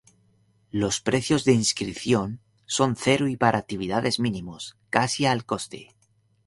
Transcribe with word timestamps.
Los 0.71 0.99
precios 0.99 1.45
de 1.45 1.53
inscripción 1.53 2.39
son 2.65 2.95
cero 2.95 3.27
y 3.27 3.37
para 3.37 3.59
actividades 3.59 4.19
mínimos, 4.19 4.75
casi 4.89 5.27
al 5.27 5.45
coste. 5.45 5.93